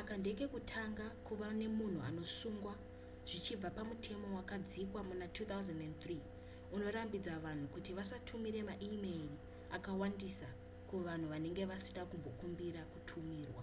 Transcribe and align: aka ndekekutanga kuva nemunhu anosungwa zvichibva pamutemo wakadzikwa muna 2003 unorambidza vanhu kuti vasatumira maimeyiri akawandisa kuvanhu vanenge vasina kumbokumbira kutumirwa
aka 0.00 0.14
ndekekutanga 0.20 1.06
kuva 1.26 1.48
nemunhu 1.60 2.00
anosungwa 2.10 2.74
zvichibva 3.28 3.68
pamutemo 3.76 4.26
wakadzikwa 4.38 5.00
muna 5.08 5.26
2003 5.34 6.74
unorambidza 6.74 7.32
vanhu 7.44 7.66
kuti 7.74 7.90
vasatumira 7.98 8.60
maimeyiri 8.68 9.36
akawandisa 9.76 10.48
kuvanhu 10.88 11.26
vanenge 11.32 11.62
vasina 11.70 12.02
kumbokumbira 12.10 12.80
kutumirwa 12.92 13.62